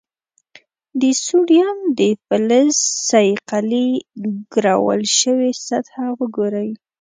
د 1.01 1.03
سوډیم 1.25 1.77
د 1.99 2.01
فلز 2.25 2.73
صیقلي 3.09 3.89
ګرول 4.53 5.01
شوې 5.19 5.51
سطحه 5.67 6.07
وګورئ. 6.19 6.69